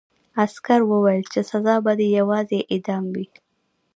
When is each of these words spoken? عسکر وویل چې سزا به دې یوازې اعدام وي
عسکر 0.43 0.79
وویل 0.91 1.23
چې 1.33 1.39
سزا 1.51 1.75
به 1.83 1.91
دې 1.99 2.07
یوازې 2.19 2.59
اعدام 2.73 3.03
وي 3.13 3.27